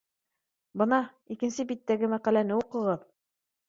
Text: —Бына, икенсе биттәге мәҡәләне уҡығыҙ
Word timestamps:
—Бына, 0.83 0.99
икенсе 1.37 1.69
биттәге 1.75 2.13
мәҡәләне 2.17 2.61
уҡығыҙ 2.63 3.11